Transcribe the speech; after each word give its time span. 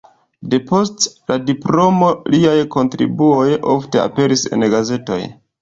Depost 0.53 1.03
la 1.31 1.37
diplomo 1.49 2.09
liaj 2.37 2.55
kontribuoj 2.79 3.47
ofte 3.77 4.05
aperis 4.09 4.49
en 4.59 4.71
gazetoj. 4.77 5.25